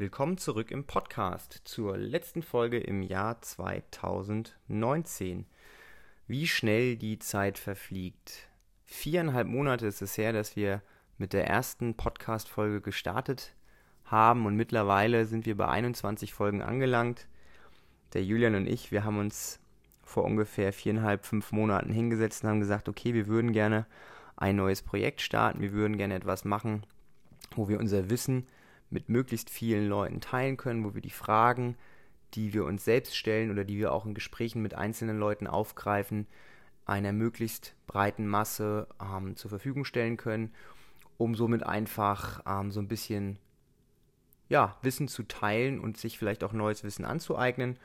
Willkommen 0.00 0.38
zurück 0.38 0.70
im 0.70 0.84
Podcast 0.84 1.60
zur 1.64 1.98
letzten 1.98 2.40
Folge 2.40 2.78
im 2.78 3.02
Jahr 3.02 3.42
2019. 3.42 5.44
Wie 6.26 6.48
schnell 6.48 6.96
die 6.96 7.18
Zeit 7.18 7.58
verfliegt. 7.58 8.48
Viereinhalb 8.86 9.46
Monate 9.46 9.86
ist 9.86 10.00
es 10.00 10.16
her, 10.16 10.32
dass 10.32 10.56
wir 10.56 10.80
mit 11.18 11.34
der 11.34 11.48
ersten 11.48 11.98
Podcast-Folge 11.98 12.80
gestartet 12.80 13.54
haben 14.06 14.46
und 14.46 14.56
mittlerweile 14.56 15.26
sind 15.26 15.44
wir 15.44 15.58
bei 15.58 15.68
21 15.68 16.32
Folgen 16.32 16.62
angelangt. 16.62 17.28
Der 18.14 18.24
Julian 18.24 18.54
und 18.54 18.66
ich, 18.66 18.92
wir 18.92 19.04
haben 19.04 19.18
uns 19.18 19.60
vor 20.02 20.24
ungefähr 20.24 20.72
viereinhalb, 20.72 21.26
fünf 21.26 21.52
Monaten 21.52 21.92
hingesetzt 21.92 22.42
und 22.42 22.48
haben 22.48 22.60
gesagt, 22.60 22.88
okay, 22.88 23.12
wir 23.12 23.26
würden 23.26 23.52
gerne 23.52 23.84
ein 24.34 24.56
neues 24.56 24.80
Projekt 24.80 25.20
starten, 25.20 25.60
wir 25.60 25.72
würden 25.72 25.98
gerne 25.98 26.14
etwas 26.14 26.46
machen, 26.46 26.86
wo 27.54 27.68
wir 27.68 27.78
unser 27.78 28.08
Wissen 28.08 28.46
mit 28.90 29.08
möglichst 29.08 29.50
vielen 29.50 29.88
Leuten 29.88 30.20
teilen 30.20 30.56
können, 30.56 30.84
wo 30.84 30.94
wir 30.94 31.00
die 31.00 31.10
Fragen, 31.10 31.76
die 32.34 32.52
wir 32.52 32.64
uns 32.64 32.84
selbst 32.84 33.16
stellen 33.16 33.50
oder 33.50 33.64
die 33.64 33.78
wir 33.78 33.92
auch 33.92 34.06
in 34.06 34.14
Gesprächen 34.14 34.62
mit 34.62 34.74
einzelnen 34.74 35.18
Leuten 35.18 35.46
aufgreifen, 35.46 36.26
einer 36.84 37.12
möglichst 37.12 37.74
breiten 37.86 38.26
Masse 38.26 38.88
ähm, 39.00 39.36
zur 39.36 39.48
Verfügung 39.48 39.84
stellen 39.84 40.16
können, 40.16 40.52
um 41.18 41.34
somit 41.34 41.62
einfach 41.62 42.42
ähm, 42.46 42.70
so 42.70 42.80
ein 42.80 42.88
bisschen 42.88 43.38
ja, 44.50 44.76
Wissen 44.82 45.08
zu 45.08 45.22
teilen 45.22 45.80
und 45.80 45.96
sich 45.96 46.18
vielleicht 46.18 46.44
auch 46.44 46.52
neues 46.52 46.84
Wissen 46.84 47.06
anzueignen. 47.06 47.78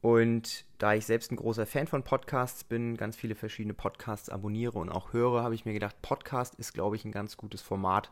Und 0.00 0.64
da 0.78 0.94
ich 0.94 1.06
selbst 1.06 1.32
ein 1.32 1.36
großer 1.36 1.66
Fan 1.66 1.86
von 1.86 2.04
Podcasts 2.04 2.62
bin, 2.62 2.96
ganz 2.96 3.16
viele 3.16 3.34
verschiedene 3.34 3.74
Podcasts 3.74 4.28
abonniere 4.28 4.78
und 4.78 4.90
auch 4.90 5.12
höre, 5.12 5.42
habe 5.42 5.54
ich 5.54 5.64
mir 5.64 5.72
gedacht, 5.72 6.00
Podcast 6.02 6.54
ist, 6.54 6.72
glaube 6.72 6.96
ich, 6.96 7.04
ein 7.04 7.12
ganz 7.12 7.36
gutes 7.36 7.62
Format, 7.62 8.10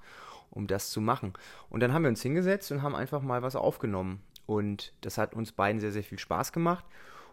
um 0.51 0.67
das 0.67 0.91
zu 0.91 1.01
machen. 1.01 1.35
Und 1.71 1.81
dann 1.81 1.93
haben 1.93 2.03
wir 2.03 2.09
uns 2.09 2.23
hingesetzt 2.23 2.73
und 2.73 2.83
haben 2.83 2.97
einfach 2.97 3.23
mal 3.23 3.43
was 3.43 3.57
aufgenommen. 3.57 4.21
Und 4.47 4.93
das 5.03 5.17
hat 5.17 5.35
uns 5.35 5.53
beiden 5.53 5.81
sehr, 5.81 5.93
sehr 5.93 6.03
viel 6.03 6.19
Spaß 6.19 6.53
gemacht. 6.53 6.85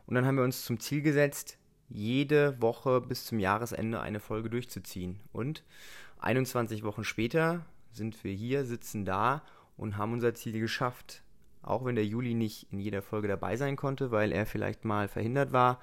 Und 0.05 0.15
dann 0.15 0.25
haben 0.25 0.37
wir 0.37 0.43
uns 0.43 0.65
zum 0.65 0.79
Ziel 0.79 1.01
gesetzt, 1.01 1.57
jede 1.87 2.61
Woche 2.61 3.01
bis 3.01 3.25
zum 3.25 3.39
Jahresende 3.39 4.01
eine 4.01 4.19
Folge 4.19 4.49
durchzuziehen. 4.49 5.19
Und 5.31 5.63
21 6.19 6.83
Wochen 6.83 7.03
später 7.03 7.65
sind 7.91 8.23
wir 8.23 8.33
hier, 8.33 8.65
sitzen 8.65 9.05
da 9.05 9.41
und 9.79 9.97
haben 9.97 10.13
unser 10.13 10.35
Ziel 10.35 10.59
geschafft. 10.59 11.23
Auch 11.63 11.85
wenn 11.85 11.95
der 11.95 12.05
Juli 12.05 12.33
nicht 12.33 12.71
in 12.71 12.79
jeder 12.79 13.01
Folge 13.01 13.27
dabei 13.27 13.57
sein 13.57 13.75
konnte, 13.75 14.11
weil 14.11 14.31
er 14.31 14.45
vielleicht 14.45 14.85
mal 14.85 15.07
verhindert 15.07 15.51
war, 15.51 15.79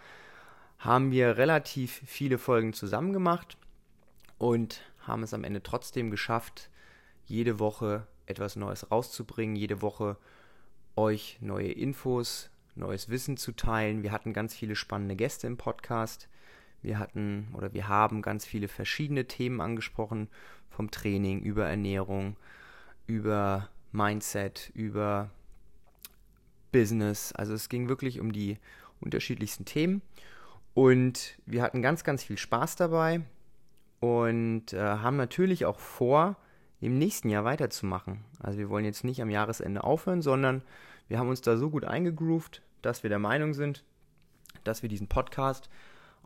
haben 0.79 1.11
wir 1.11 1.39
relativ 1.39 2.03
viele 2.07 2.39
Folgen 2.39 2.73
zusammen 2.73 3.13
gemacht 3.13 3.57
und 4.39 4.83
haben 5.01 5.23
es 5.23 5.35
am 5.35 5.45
Ende 5.45 5.63
trotzdem 5.63 6.11
geschafft, 6.11 6.71
jede 7.25 7.59
Woche 7.59 8.07
etwas 8.27 8.57
Neues 8.57 8.91
rauszubringen, 8.91 9.57
jede 9.57 9.81
Woche 9.83 10.17
euch 10.97 11.39
neue 11.41 11.71
Infos, 11.73 12.51
neues 12.75 13.09
Wissen 13.09 13.37
zu 13.37 13.53
teilen. 13.53 14.03
Wir 14.03 14.13
hatten 14.13 14.33
ganz 14.33 14.55
viele 14.55 14.77
spannende 14.77 15.17
Gäste 15.17 15.47
im 15.47 15.57
Podcast. 15.57 16.29
Wir 16.83 16.99
hatten 16.99 17.49
oder 17.55 17.73
wir 17.73 17.89
haben 17.89 18.23
ganz 18.23 18.45
viele 18.45 18.69
verschiedene 18.69 19.27
Themen 19.27 19.61
angesprochen, 19.61 20.29
vom 20.69 20.91
Training 20.91 21.41
über 21.41 21.67
Ernährung, 21.67 22.37
über 23.07 23.71
Mindset, 23.97 24.71
über 24.75 25.31
Business. 26.71 27.33
Also 27.33 27.55
es 27.55 27.69
ging 27.69 27.89
wirklich 27.89 28.21
um 28.21 28.33
die 28.33 28.59
unterschiedlichsten 29.01 29.65
Themen. 29.65 30.03
Und 30.75 31.39
wir 31.47 31.63
hatten 31.63 31.81
ganz, 31.81 32.05
ganz 32.05 32.23
viel 32.23 32.37
Spaß 32.37 32.77
dabei 32.77 33.23
und 34.01 34.75
äh, 34.75 34.79
haben 34.79 35.17
natürlich 35.17 35.65
auch 35.65 35.79
vor, 35.79 36.37
im 36.81 36.99
nächsten 36.99 37.31
Jahr 37.31 37.45
weiterzumachen. 37.45 38.25
Also 38.39 38.59
wir 38.59 38.69
wollen 38.69 38.85
jetzt 38.85 39.03
nicht 39.03 39.23
am 39.23 39.31
Jahresende 39.31 39.83
aufhören, 39.83 40.21
sondern 40.21 40.63
wir 41.09 41.19
haben 41.19 41.31
uns 41.31 41.41
da 41.41 41.57
so 41.57 41.71
gut 41.71 41.87
eingegroovt, 41.87 42.61
dass 42.83 43.03
wir 43.03 43.09
der 43.09 43.19
Meinung 43.19 43.55
sind, 43.55 43.85
dass 44.65 44.83
wir 44.83 44.91
diesen 44.91 45.09
Podcast 45.09 45.71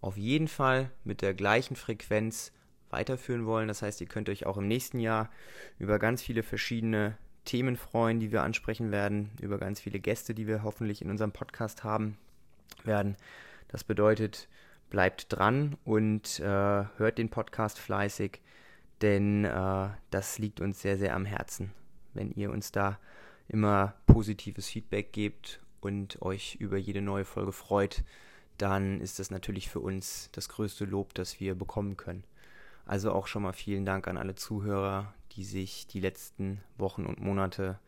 auf 0.01 0.17
jeden 0.17 0.49
Fall 0.49 0.91
mit 1.05 1.23
der 1.23 1.35
gleichen 1.35 1.77
Frequenz 1.77 2.51
weiterführen 2.91 3.47
wollen. 3.47 3.69
Das 3.69 3.83
heißt, 3.83 4.01
ihr 4.01 4.09
könnt 4.09 4.29
euch 4.29 4.47
auch 4.47 4.57
im 4.57 4.67
nächsten 4.67 4.99
Jahr 4.99 5.31
über 5.79 6.01
ganz 6.01 6.23
viele 6.23 6.43
verschiedene 6.43 7.17
Themen 7.45 7.77
freuen, 7.77 8.21
die 8.21 8.33
wir 8.33 8.43
ansprechen 8.43 8.91
werden, 8.91 9.31
über 9.41 9.59
ganz 9.59 9.81
viele 9.81 10.01
Gäste, 10.01 10.35
die 10.35 10.47
wir 10.47 10.63
hoffentlich 10.63 11.03
in 11.03 11.11
unserem 11.11 11.33
Podcast 11.33 11.85
haben 11.85 12.17
werden. 12.85 13.17
Das 13.69 13.85
bedeutet, 13.85 14.49
bleibt 14.91 15.27
dran 15.29 15.77
und 15.85 16.41
äh, 16.41 16.45
hört 16.45 17.19
den 17.19 17.31
Podcast 17.31 17.79
fleißig 17.79 18.41
denn 19.01 19.45
äh, 19.45 19.89
das 20.11 20.39
liegt 20.39 20.61
uns 20.61 20.81
sehr, 20.81 20.99
sehr 20.99 21.15
am 21.15 21.25
Herzen, 21.25 21.73
wenn 22.15 22.31
ihr 22.33 22.51
uns 22.51 22.73
da 22.73 22.99
immer 23.49 23.95
positives 24.07 24.69
Feedback 24.69 25.13
gebt 25.13 25.61
und 25.81 26.21
euch 26.23 26.57
über 26.57 26.77
jede 26.77 27.01
neue 27.01 27.25
Folge 27.25 27.53
freut, 27.53 28.05
dann 28.59 29.01
ist 29.01 29.19
das 29.19 29.31
natürlich 29.31 29.71
für 29.71 29.81
uns 29.81 30.29
das 30.33 30.49
größte 30.49 30.85
Lob, 30.85 31.15
das 31.15 31.41
wir 31.41 31.55
bekommen 31.55 31.97
können. 31.97 32.25
Also 32.91 33.13
auch 33.13 33.29
schon 33.29 33.45
mal 33.45 33.53
vielen 33.53 33.85
Dank 33.85 34.09
an 34.09 34.17
alle 34.17 34.35
Zuhörer, 34.35 35.15
die 35.37 35.45
sich 35.45 35.87
die 35.87 36.01
letzten 36.01 36.61
Wochen 36.77 37.07
und 37.07 37.21
Monate 37.21 37.79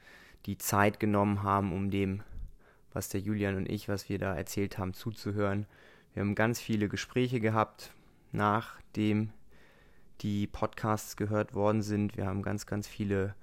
die 0.46 0.58
Zeit 0.58 1.00
genommen 1.00 1.42
haben, 1.42 1.72
um 1.72 1.90
dem, 1.90 2.22
was 2.92 3.08
der 3.08 3.20
Julian 3.20 3.56
und 3.56 3.68
ich, 3.68 3.88
was 3.88 4.08
wir 4.08 4.20
da 4.20 4.32
erzählt 4.32 4.78
haben, 4.78 4.94
zuzuhören. 4.94 5.66
Wir 6.14 6.20
haben 6.20 6.36
ganz 6.36 6.60
viele 6.60 6.88
Gespräche 6.88 7.41
gehabt, 7.41 7.92
nachdem 8.30 9.32
die 10.20 10.46
Podcasts 10.46 11.16
gehört 11.16 11.52
worden 11.52 11.82
sind. 11.82 12.16
Wir 12.16 12.26
haben 12.26 12.44
ganz, 12.44 12.66
ganz 12.66 12.86
viele 12.86 13.34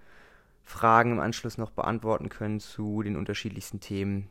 Fragen 0.64 1.12
im 1.12 1.20
Anschluss 1.20 1.58
noch 1.58 1.72
beantworten 1.72 2.30
können 2.30 2.62
zu 2.62 3.04
den 3.04 3.18
unterschiedlichsten 3.18 3.82
Themen. 3.82 4.30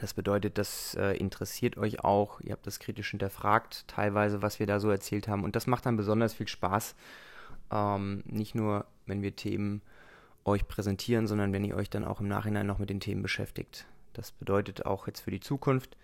Das 0.00 0.14
bedeutet, 0.14 0.58
das 0.58 0.94
äh, 0.94 1.16
interessiert 1.16 1.76
euch 1.76 2.02
auch. 2.02 2.40
Ihr 2.40 2.52
habt 2.52 2.66
das 2.66 2.80
kritisch 2.80 3.10
hinterfragt, 3.10 3.86
teilweise, 3.86 4.42
was 4.42 4.58
wir 4.58 4.66
da 4.66 4.80
so 4.80 4.90
erzählt 4.90 5.28
haben. 5.28 5.44
Und 5.44 5.56
das 5.56 5.66
macht 5.66 5.86
dann 5.86 5.96
besonders 5.96 6.34
viel 6.34 6.48
Spaß. 6.48 6.94
Ähm, 7.70 8.22
nicht 8.26 8.54
nur, 8.54 8.86
wenn 9.06 9.22
wir 9.22 9.36
Themen 9.36 9.82
euch 10.44 10.66
präsentieren, 10.66 11.26
sondern 11.26 11.52
wenn 11.52 11.64
ihr 11.64 11.76
euch 11.76 11.90
dann 11.90 12.04
auch 12.04 12.20
im 12.20 12.28
Nachhinein 12.28 12.66
noch 12.66 12.78
mit 12.78 12.90
den 12.90 13.00
Themen 13.00 13.22
beschäftigt. 13.22 13.86
Das 14.14 14.32
bedeutet 14.32 14.86
auch 14.86 15.06
jetzt 15.06 15.20
für 15.20 15.30
die 15.30 15.40
Zukunft, 15.40 15.96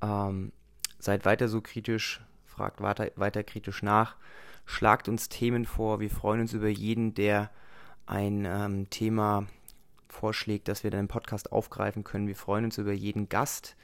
ähm, 0.00 0.52
seid 0.98 1.24
weiter 1.24 1.48
so 1.48 1.60
kritisch, 1.60 2.22
fragt 2.46 2.80
weiter, 2.80 3.10
weiter 3.16 3.42
kritisch 3.42 3.82
nach 3.82 4.16
schlagt 4.64 5.08
uns 5.08 5.28
Themen 5.28 5.64
vor. 5.64 6.00
Wir 6.00 6.10
freuen 6.10 6.40
uns 6.40 6.52
über 6.52 6.68
jeden, 6.68 7.14
der 7.14 7.50
ein 8.06 8.44
ähm, 8.44 8.90
Thema 8.90 9.46
vorschlägt, 10.12 10.68
das 10.68 10.84
wir 10.84 10.90
dann 10.90 11.08
Podcast 11.08 11.52
aufgreifen 11.52 12.04
können. 12.04 12.28
Wir 12.28 12.36
freuen 12.36 12.64
uns 12.64 12.78
über 12.78 12.92
jeden 12.92 13.28
Gast, 13.28 13.76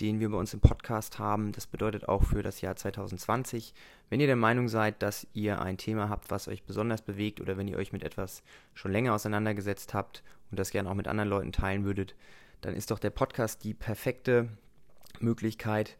den 0.00 0.20
wir 0.20 0.30
bei 0.30 0.36
uns 0.36 0.54
im 0.54 0.60
Podcast 0.60 1.18
haben. 1.18 1.52
Das 1.52 1.66
bedeutet 1.66 2.08
auch 2.08 2.22
für 2.22 2.42
das 2.42 2.60
Jahr 2.60 2.76
2020. 2.76 3.74
Wenn 4.10 4.20
ihr 4.20 4.26
der 4.26 4.36
Meinung 4.36 4.68
seid, 4.68 5.02
dass 5.02 5.26
ihr 5.32 5.60
ein 5.60 5.78
Thema 5.78 6.08
habt, 6.08 6.30
was 6.30 6.48
euch 6.48 6.62
besonders 6.62 7.02
bewegt 7.02 7.40
oder 7.40 7.56
wenn 7.56 7.68
ihr 7.68 7.78
euch 7.78 7.92
mit 7.92 8.04
etwas 8.04 8.42
schon 8.74 8.92
länger 8.92 9.14
auseinandergesetzt 9.14 9.94
habt 9.94 10.22
und 10.50 10.58
das 10.58 10.70
gerne 10.70 10.90
auch 10.90 10.94
mit 10.94 11.08
anderen 11.08 11.30
Leuten 11.30 11.52
teilen 11.52 11.84
würdet, 11.84 12.14
dann 12.60 12.74
ist 12.74 12.90
doch 12.90 12.98
der 12.98 13.10
Podcast 13.10 13.64
die 13.64 13.74
perfekte 13.74 14.48
Möglichkeit, 15.20 15.96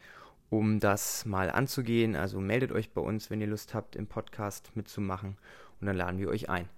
um 0.50 0.81
das 0.81 1.25
mal 1.25 1.50
anzugehen. 1.50 2.15
Also 2.15 2.41
meldet 2.41 2.72
euch 2.72 2.91
bei 2.91 3.00
uns, 3.00 3.31
wenn 3.31 3.41
ihr 3.41 3.47
Lust 3.47 3.75
habt, 3.75 3.97
im 3.97 4.06
Podcast 4.06 4.71
mitzumachen 4.75 5.38
und 5.81 5.87
dann 5.87 5.97
laden 5.97 6.19
wir 6.19 6.28
euch 6.28 6.49
ein. 6.49 6.69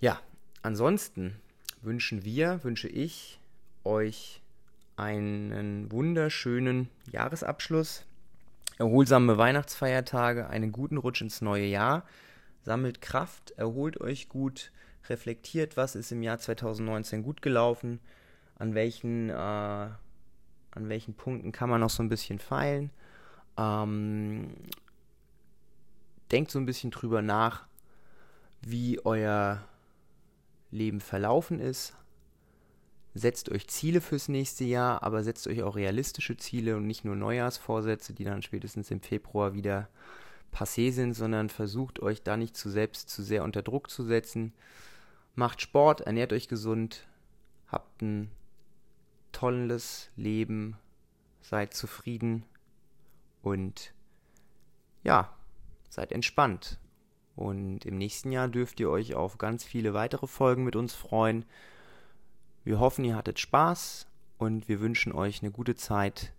Ja, 0.00 0.20
ansonsten 0.62 1.36
wünschen 1.82 2.24
wir, 2.24 2.62
wünsche 2.64 2.88
ich 2.88 3.38
euch 3.84 4.40
einen 4.96 5.90
wunderschönen 5.90 6.88
Jahresabschluss, 7.10 8.04
erholsame 8.78 9.36
Weihnachtsfeiertage, 9.36 10.48
einen 10.48 10.72
guten 10.72 10.96
Rutsch 10.96 11.20
ins 11.20 11.40
neue 11.40 11.66
Jahr, 11.66 12.04
sammelt 12.62 13.00
Kraft, 13.00 13.52
erholt 13.56 14.00
euch 14.00 14.28
gut, 14.28 14.70
reflektiert, 15.08 15.76
was 15.76 15.96
ist 15.96 16.12
im 16.12 16.22
Jahr 16.22 16.38
2019 16.38 17.22
gut 17.22 17.42
gelaufen, 17.42 17.98
an 18.58 18.74
welchen 18.74 19.30
äh, 19.30 19.88
an 20.74 20.88
welchen 20.88 21.14
Punkten 21.14 21.52
kann 21.52 21.68
man 21.68 21.80
noch 21.80 21.90
so 21.90 22.02
ein 22.02 22.08
bisschen 22.08 22.38
feilen. 22.38 22.90
Ähm, 23.58 24.54
denkt 26.30 26.50
so 26.50 26.58
ein 26.58 26.64
bisschen 26.64 26.90
drüber 26.90 27.20
nach, 27.20 27.66
wie 28.62 29.04
euer 29.04 29.62
Leben 30.72 31.00
verlaufen 31.00 31.60
ist. 31.60 31.94
Setzt 33.14 33.50
euch 33.50 33.68
Ziele 33.68 34.00
fürs 34.00 34.28
nächste 34.28 34.64
Jahr, 34.64 35.02
aber 35.02 35.22
setzt 35.22 35.46
euch 35.46 35.62
auch 35.62 35.76
realistische 35.76 36.36
Ziele 36.36 36.76
und 36.76 36.86
nicht 36.86 37.04
nur 37.04 37.14
Neujahrsvorsätze, 37.14 38.14
die 38.14 38.24
dann 38.24 38.42
spätestens 38.42 38.90
im 38.90 39.00
Februar 39.00 39.52
wieder 39.52 39.88
passé 40.52 40.90
sind, 40.92 41.12
sondern 41.12 41.50
versucht 41.50 42.00
euch 42.00 42.22
da 42.22 42.36
nicht 42.36 42.56
zu 42.56 42.70
selbst 42.70 43.10
zu 43.10 43.22
sehr 43.22 43.44
unter 43.44 43.62
Druck 43.62 43.90
zu 43.90 44.02
setzen. 44.02 44.52
Macht 45.34 45.60
Sport, 45.60 46.02
ernährt 46.02 46.32
euch 46.32 46.48
gesund, 46.48 47.06
habt 47.68 48.02
ein 48.02 48.30
tolles 49.30 50.10
Leben, 50.16 50.76
seid 51.42 51.74
zufrieden 51.74 52.44
und 53.42 53.92
ja, 55.04 55.34
seid 55.88 56.12
entspannt. 56.12 56.78
Und 57.34 57.84
im 57.86 57.96
nächsten 57.96 58.30
Jahr 58.32 58.48
dürft 58.48 58.80
ihr 58.80 58.90
euch 58.90 59.14
auf 59.14 59.38
ganz 59.38 59.64
viele 59.64 59.94
weitere 59.94 60.26
Folgen 60.26 60.64
mit 60.64 60.76
uns 60.76 60.94
freuen. 60.94 61.44
Wir 62.64 62.78
hoffen, 62.78 63.04
ihr 63.04 63.16
hattet 63.16 63.38
Spaß 63.38 64.06
und 64.38 64.68
wir 64.68 64.80
wünschen 64.80 65.12
euch 65.12 65.42
eine 65.42 65.50
gute 65.50 65.74
Zeit. 65.74 66.32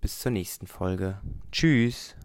Bis 0.00 0.20
zur 0.20 0.32
nächsten 0.32 0.66
Folge. 0.66 1.20
Tschüss. 1.52 2.16